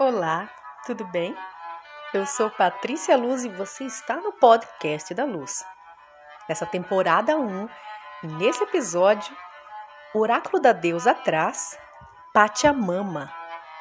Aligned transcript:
Olá, 0.00 0.48
tudo 0.86 1.04
bem? 1.06 1.36
Eu 2.14 2.24
sou 2.24 2.48
Patrícia 2.48 3.16
Luz 3.16 3.44
e 3.44 3.48
você 3.48 3.82
está 3.82 4.14
no 4.14 4.30
podcast 4.30 5.12
da 5.12 5.24
Luz. 5.24 5.64
Nessa 6.48 6.64
temporada 6.64 7.36
1, 7.36 7.68
e 8.22 8.26
nesse 8.28 8.62
episódio, 8.62 9.36
Oráculo 10.14 10.62
da 10.62 10.70
Deusa 10.72 11.14
traz 11.14 11.76
Pachamama, 12.32 13.28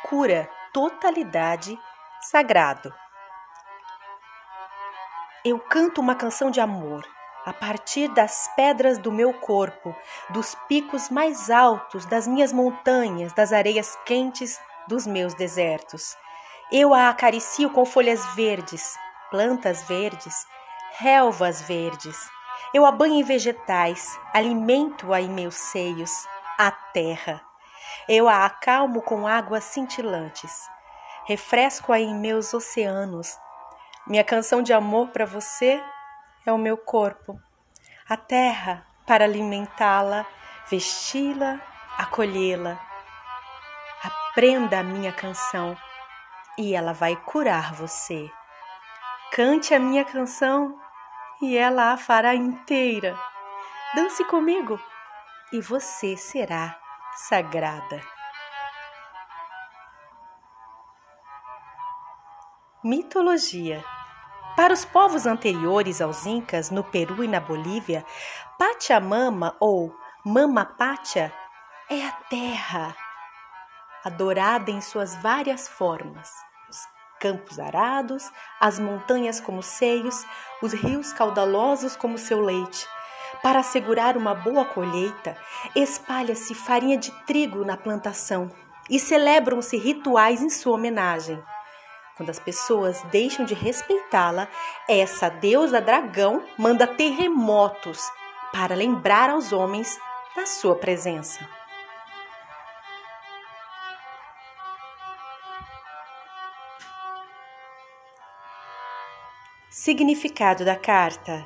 cura, 0.10 0.49
totalidade, 0.74 1.79
sagrado. 2.20 2.92
Eu 5.46 5.60
canto 5.60 6.02
uma 6.02 6.15
canção 6.15 6.49
de 6.49 6.60
amor 6.60 7.08
a 7.46 7.54
partir 7.54 8.08
das 8.08 8.52
pedras 8.56 8.97
do 8.97 9.12
meu 9.12 9.36
corpo, 9.36 9.96
dos 10.31 10.56
picos 10.68 11.12
mais 11.12 11.52
altos 11.52 12.08
das 12.08 12.28
minhas 12.28 12.52
montanhas, 12.52 13.34
das 13.34 13.54
areias 13.54 13.96
quentes 14.04 14.60
dos 14.88 15.06
meus 15.06 15.33
desertos. 15.33 16.16
Eu 16.72 16.94
a 16.94 17.09
acaricio 17.09 17.70
com 17.70 17.86
folhas 17.86 18.26
verdes, 18.36 18.98
plantas 19.30 19.84
verdes, 19.84 20.46
relvas 20.98 21.62
verdes. 21.62 22.30
Eu 22.73 22.86
a 22.86 22.91
banho 22.91 23.16
em 23.16 23.23
vegetais, 23.23 24.20
alimento-a 24.34 25.22
em 25.22 25.30
meus 25.30 25.55
seios, 25.55 26.27
a 26.58 26.72
terra. 26.72 27.41
Eu 28.08 28.27
a 28.27 28.46
acalmo 28.46 29.02
com 29.02 29.27
águas 29.27 29.63
cintilantes, 29.66 30.70
refresco-a 31.26 31.99
em 31.99 32.16
meus 32.16 32.54
oceanos. 32.54 33.38
Minha 34.05 34.24
canção 34.24 34.62
de 34.62 34.74
amor 34.74 35.10
para 35.10 35.26
você 35.26 35.84
é 36.46 36.52
o 36.52 36.58
meu 36.58 36.77
corpo, 36.77 37.40
a 38.08 38.16
terra 38.16 38.85
para 39.05 39.26
alimentá-la, 39.26 40.26
vesti-la, 40.70 41.60
acolhê-la. 41.98 42.80
Aprenda 44.38 44.82
a 44.82 44.84
minha 44.84 45.12
canção 45.12 45.76
e 46.59 46.76
ela 46.76 46.94
vai 46.94 47.16
curar 47.16 47.73
você. 47.73 48.30
Cante 49.32 49.74
a 49.74 49.80
minha 49.80 50.05
canção 50.05 50.80
e 51.41 51.57
ela 51.57 51.91
a 51.91 51.98
fará 51.98 52.35
inteira. 52.35 53.18
Dance 53.96 54.24
comigo 54.26 54.80
e 55.52 55.60
você 55.60 56.15
será 56.15 56.80
sagrada. 57.15 57.99
Mitologia 62.84 63.84
para 64.55 64.71
os 64.71 64.85
povos 64.85 65.25
anteriores 65.25 65.99
aos 65.99 66.27
Incas, 66.27 66.69
no 66.69 66.83
Peru 66.83 67.23
e 67.23 67.27
na 67.27 67.39
Bolívia, 67.39 68.05
Pachamama 68.59 69.58
ou 69.59 69.91
Mama 70.23 70.63
Pacha 70.63 71.33
é 71.89 72.05
a 72.05 72.11
terra, 72.30 72.95
adorada 74.08 74.72
em 74.72 74.81
suas 74.81 75.16
várias 75.16 75.67
formas. 75.67 76.30
Os 76.69 76.77
campos 77.19 77.59
arados, 77.59 78.31
as 78.59 78.80
montanhas 78.80 79.39
como 79.39 79.61
seios, 79.61 80.25
os 80.61 80.73
rios 80.73 81.14
caudalosos 81.14 81.95
como 81.95 82.17
seu 82.17 82.41
leite. 82.41 82.88
Para 83.44 83.59
assegurar 83.59 84.17
uma 84.17 84.33
boa 84.33 84.66
colheita, 84.66 85.38
espalha-se 85.75 86.55
farinha 86.55 86.97
de 86.97 87.11
trigo 87.25 87.64
na 87.64 87.77
plantação 87.77 88.49
e 88.89 88.99
celebram-se 88.99 89.77
rituais 89.77 90.42
em 90.42 90.49
sua 90.49 90.75
homenagem. 90.75 91.42
Quando 92.16 92.30
as 92.30 92.39
pessoas 92.39 93.02
deixam 93.11 93.45
de 93.45 93.53
respeitá-la, 93.53 94.47
essa 94.89 95.30
deusa 95.30 95.80
dragão 95.80 96.44
manda 96.58 96.88
terremotos 96.88 98.02
para 98.52 98.73
lembrar 98.73 99.30
aos 99.30 99.53
homens 99.53 99.99
da 100.36 100.45
sua 100.45 100.75
presença. 100.75 101.56
Significado 109.80 110.66
da 110.66 110.75
carta: 110.75 111.45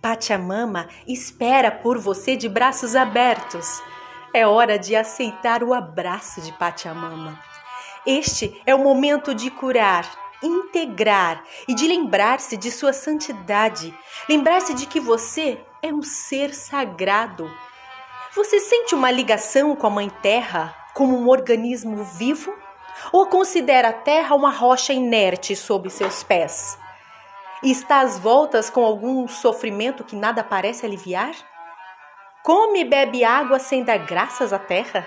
Pachamama 0.00 0.88
espera 1.06 1.70
por 1.70 1.98
você 1.98 2.34
de 2.34 2.48
braços 2.48 2.96
abertos. 2.96 3.82
É 4.32 4.46
hora 4.46 4.78
de 4.78 4.96
aceitar 4.96 5.62
o 5.62 5.74
abraço 5.74 6.40
de 6.40 6.50
Pachamama. 6.54 7.38
Este 8.06 8.58
é 8.64 8.74
o 8.74 8.78
momento 8.78 9.34
de 9.34 9.50
curar, 9.50 10.10
integrar 10.42 11.44
e 11.68 11.74
de 11.74 11.86
lembrar-se 11.86 12.56
de 12.56 12.70
sua 12.70 12.94
santidade, 12.94 13.94
lembrar-se 14.30 14.72
de 14.72 14.86
que 14.86 14.98
você 14.98 15.60
é 15.82 15.92
um 15.92 16.02
ser 16.02 16.54
sagrado. 16.54 17.54
Você 18.34 18.60
sente 18.60 18.94
uma 18.94 19.10
ligação 19.10 19.76
com 19.76 19.86
a 19.86 19.90
Mãe 19.90 20.08
Terra 20.22 20.74
como 20.94 21.18
um 21.18 21.28
organismo 21.28 22.02
vivo? 22.02 22.50
Ou 23.12 23.26
considera 23.26 23.90
a 23.90 23.92
Terra 23.92 24.34
uma 24.34 24.50
rocha 24.50 24.94
inerte 24.94 25.54
sob 25.54 25.90
seus 25.90 26.22
pés? 26.22 26.80
E 27.62 27.70
está 27.70 28.00
às 28.00 28.18
voltas 28.18 28.68
com 28.68 28.84
algum 28.84 29.28
sofrimento 29.28 30.02
que 30.02 30.16
nada 30.16 30.42
parece 30.42 30.84
aliviar? 30.84 31.32
Come 32.42 32.80
e 32.80 32.84
bebe 32.84 33.22
água 33.22 33.60
sem 33.60 33.84
dar 33.84 33.98
graças 33.98 34.52
à 34.52 34.58
Terra? 34.58 35.06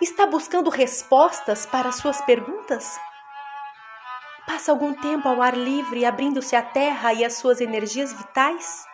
Está 0.00 0.26
buscando 0.26 0.70
respostas 0.70 1.64
para 1.64 1.92
suas 1.92 2.20
perguntas? 2.22 2.98
Passa 4.46 4.72
algum 4.72 4.92
tempo 4.92 5.28
ao 5.28 5.40
ar 5.40 5.56
livre, 5.56 6.04
abrindo-se 6.04 6.56
à 6.56 6.62
terra 6.62 7.12
e 7.12 7.24
às 7.24 7.34
suas 7.34 7.60
energias 7.60 8.12
vitais? 8.12 8.84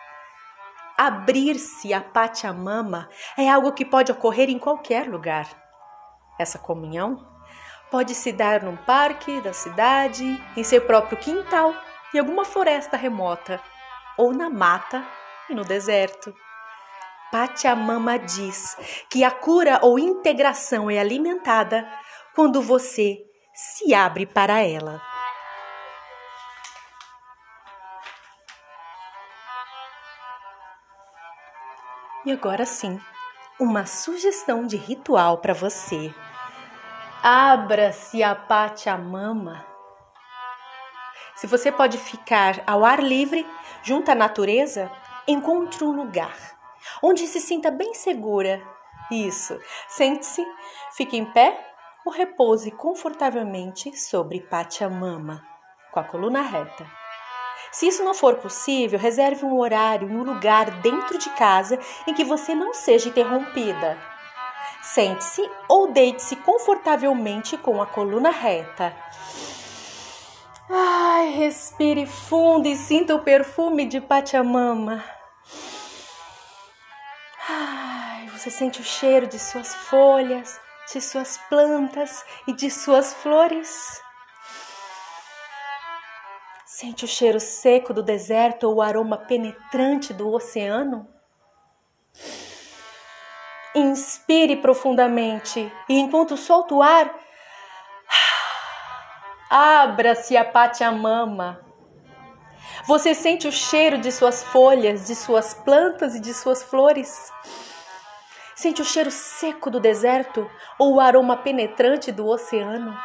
Abrir-se 0.95 1.91
à 1.91 2.01
Pachamama 2.01 3.09
é 3.35 3.49
algo 3.49 3.71
que 3.71 3.83
pode 3.83 4.11
ocorrer 4.11 4.49
em 4.49 4.59
qualquer 4.59 5.09
lugar. 5.09 5.47
Essa 6.37 6.59
comunhão 6.59 7.27
pode 7.89 8.13
se 8.13 8.31
dar 8.31 8.61
num 8.61 8.77
parque 8.77 9.41
da 9.41 9.53
cidade, 9.53 10.23
em 10.55 10.63
seu 10.63 10.81
próprio 10.81 11.17
quintal, 11.17 11.73
em 12.13 12.19
alguma 12.19 12.45
floresta 12.45 12.97
remota, 12.97 13.61
ou 14.17 14.33
na 14.33 14.49
mata 14.49 15.05
e 15.49 15.55
no 15.55 15.63
deserto. 15.63 16.33
Pachamama 17.31 18.17
diz 18.17 18.75
que 19.09 19.23
a 19.23 19.31
cura 19.31 19.79
ou 19.83 19.99
integração 19.99 20.89
é 20.89 20.97
alimentada 20.97 21.87
quando 22.33 22.61
você 22.61 23.17
se 23.53 23.93
abre 23.93 24.25
para 24.25 24.61
ela. 24.61 25.01
E 32.25 32.31
agora 32.31 32.65
sim, 32.65 32.99
uma 33.59 33.85
sugestão 33.85 34.65
de 34.65 34.77
ritual 34.77 35.37
para 35.37 35.53
você. 35.53 36.13
Abra-se 37.21 38.23
a 38.23 38.33
Pachamama. 38.33 39.68
Se 41.39 41.47
você 41.47 41.71
pode 41.71 41.97
ficar 41.97 42.61
ao 42.67 42.83
ar 42.83 43.01
livre, 43.01 43.47
junto 43.81 44.11
à 44.11 44.15
natureza, 44.15 44.91
encontre 45.25 45.85
um 45.85 45.91
lugar 45.91 46.35
onde 47.01 47.25
se 47.27 47.39
sinta 47.39 47.71
bem 47.71 47.93
segura. 47.93 48.61
Isso. 49.09 49.57
Sente-se, 49.87 50.45
fique 50.91 51.15
em 51.15 51.23
pé 51.23 51.57
ou 52.05 52.11
repouse 52.11 52.69
confortavelmente 52.71 53.97
sobre 53.97 54.41
Pachamama, 54.41 55.41
com 55.93 56.01
a 56.01 56.03
coluna 56.03 56.41
reta. 56.41 56.85
Se 57.71 57.87
isso 57.87 58.03
não 58.03 58.13
for 58.13 58.35
possível, 58.35 58.99
reserve 58.99 59.45
um 59.45 59.57
horário 59.59 60.09
e 60.09 60.13
um 60.13 60.23
lugar 60.23 60.69
dentro 60.81 61.17
de 61.17 61.29
casa 61.31 61.79
em 62.05 62.13
que 62.13 62.25
você 62.25 62.53
não 62.53 62.73
seja 62.73 63.07
interrompida. 63.07 63.97
Sente-se 64.81 65.49
ou 65.69 65.89
deite-se 65.89 66.35
confortavelmente 66.35 67.57
com 67.57 67.81
a 67.81 67.85
coluna 67.85 68.29
reta. 68.29 68.93
Ai, 70.71 71.31
respire 71.31 72.05
fundo 72.05 72.67
e 72.67 72.75
sinta 72.75 73.15
o 73.15 73.23
perfume 73.23 73.87
de 73.87 73.99
Pachamama. 73.99 75.03
Ai, 77.49 78.27
você 78.27 78.51
sente 78.51 78.79
o 78.79 78.83
cheiro 78.83 79.25
de 79.25 79.39
suas 79.39 79.73
folhas, 79.73 80.61
de 80.93 81.01
suas 81.01 81.39
plantas 81.49 82.23
e 82.45 82.53
de 82.53 82.69
suas 82.69 83.15
flores. 83.15 83.99
Sente 86.67 87.03
o 87.03 87.07
cheiro 87.07 87.39
seco 87.39 87.91
do 87.91 88.03
deserto 88.03 88.65
ou 88.65 88.75
o 88.75 88.81
aroma 88.81 89.17
penetrante 89.17 90.13
do 90.13 90.31
oceano? 90.31 91.07
Inspire 93.73 94.55
profundamente 94.57 95.71
e 95.89 95.97
enquanto 95.97 96.37
solta 96.37 96.75
o 96.75 96.83
ar, 96.83 97.11
abra-se 99.49 100.37
a 100.37 100.45
Pachamama. 100.45 101.59
Você 102.85 103.15
sente 103.15 103.47
o 103.47 103.51
cheiro 103.51 103.97
de 103.97 104.11
suas 104.11 104.43
folhas, 104.43 105.07
de 105.07 105.15
suas 105.15 105.53
plantas 105.53 106.15
e 106.15 106.19
de 106.19 106.33
suas 106.33 106.61
flores? 106.61 107.31
Sente 108.55 108.81
o 108.81 108.85
cheiro 108.85 109.09
seco 109.09 109.71
do 109.71 109.79
deserto 109.79 110.49
ou 110.77 110.95
o 110.95 110.99
aroma 110.99 111.37
penetrante 111.37 112.11
do 112.11 112.27
oceano? 112.27 112.95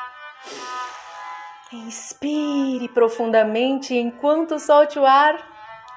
Inspire 1.72 2.88
profundamente 2.88 3.96
enquanto 3.96 4.58
solte 4.58 4.98
o 4.98 5.06
ar. 5.06 5.36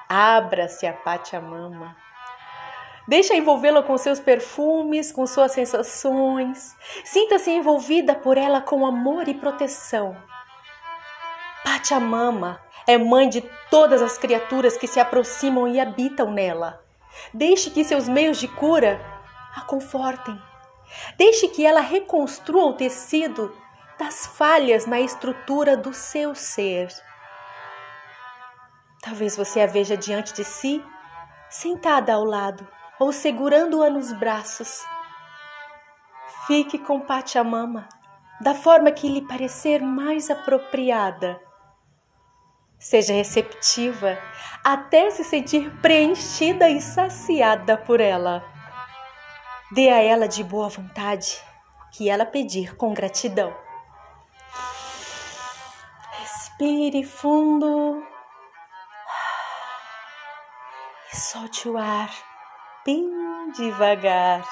Abra-se 0.08 0.86
a 0.86 0.92
Pachamama. 0.92 2.07
Deixa 3.08 3.34
envolvê-la 3.34 3.82
com 3.82 3.96
seus 3.96 4.20
perfumes, 4.20 5.10
com 5.10 5.26
suas 5.26 5.52
sensações. 5.52 6.76
Sinta-se 7.06 7.50
envolvida 7.50 8.14
por 8.14 8.36
ela 8.36 8.60
com 8.60 8.84
amor 8.84 9.26
e 9.28 9.34
proteção. 9.34 10.14
Pachamama 11.64 12.60
é 12.86 12.98
mãe 12.98 13.26
de 13.26 13.40
todas 13.70 14.02
as 14.02 14.18
criaturas 14.18 14.76
que 14.76 14.86
se 14.86 15.00
aproximam 15.00 15.66
e 15.66 15.80
habitam 15.80 16.30
nela. 16.30 16.84
Deixe 17.32 17.70
que 17.70 17.82
seus 17.82 18.06
meios 18.06 18.38
de 18.38 18.46
cura 18.46 19.00
a 19.56 19.62
confortem. 19.62 20.38
Deixe 21.16 21.48
que 21.48 21.64
ela 21.64 21.80
reconstrua 21.80 22.66
o 22.66 22.74
tecido 22.74 23.56
das 23.98 24.26
falhas 24.26 24.84
na 24.84 25.00
estrutura 25.00 25.78
do 25.78 25.94
seu 25.94 26.34
ser. 26.34 26.88
Talvez 29.00 29.34
você 29.34 29.62
a 29.62 29.66
veja 29.66 29.96
diante 29.96 30.34
de 30.34 30.44
si, 30.44 30.84
sentada 31.48 32.12
ao 32.12 32.22
lado 32.22 32.76
ou 32.98 33.12
segurando-a 33.12 33.88
nos 33.88 34.12
braços. 34.12 34.84
Fique 36.46 36.78
com 36.78 37.00
Pachamama 37.00 37.88
da 38.40 38.54
forma 38.54 38.90
que 38.92 39.08
lhe 39.08 39.22
parecer 39.22 39.82
mais 39.82 40.30
apropriada. 40.30 41.40
Seja 42.78 43.12
receptiva 43.12 44.16
até 44.64 45.10
se 45.10 45.24
sentir 45.24 45.70
preenchida 45.80 46.68
e 46.70 46.80
saciada 46.80 47.76
por 47.76 48.00
ela. 48.00 48.44
Dê 49.72 49.90
a 49.90 50.02
ela 50.02 50.28
de 50.28 50.44
boa 50.44 50.68
vontade 50.68 51.42
o 51.86 51.90
que 51.90 52.08
ela 52.08 52.24
pedir 52.24 52.76
com 52.76 52.94
gratidão. 52.94 53.54
Respire 56.20 57.04
fundo 57.04 58.02
e 61.12 61.16
solte 61.16 61.68
o 61.68 61.76
ar 61.76 62.27
bem 62.88 63.52
devagar. 63.52 64.42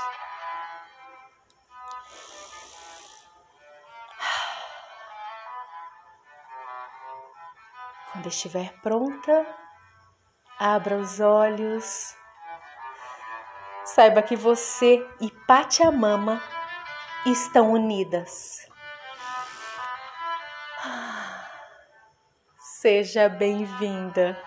Quando 8.12 8.28
estiver 8.28 8.74
pronta, 8.82 9.46
abra 10.58 10.98
os 10.98 11.18
olhos. 11.18 12.14
Saiba 13.86 14.20
que 14.20 14.36
você 14.36 15.02
e 15.18 15.30
Pachamama 15.46 16.38
estão 17.24 17.72
unidas. 17.72 18.68
Seja 22.58 23.30
bem-vinda. 23.30 24.38